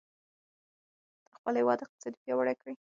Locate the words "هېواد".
1.61-1.79